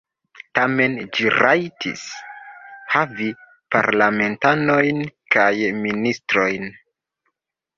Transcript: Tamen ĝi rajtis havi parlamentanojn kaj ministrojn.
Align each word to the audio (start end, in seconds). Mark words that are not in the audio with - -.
Tamen 0.59 0.95
ĝi 1.17 1.27
rajtis 1.33 2.05
havi 2.93 3.29
parlamentanojn 3.75 5.05
kaj 5.37 5.53
ministrojn. 5.85 6.67